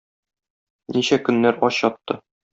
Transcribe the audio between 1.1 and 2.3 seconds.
көннәр ач ятты.